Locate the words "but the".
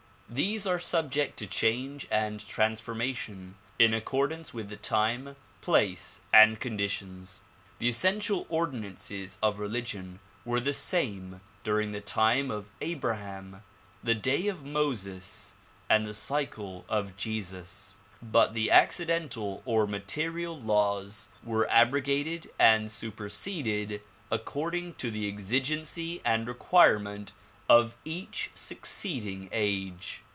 18.21-18.71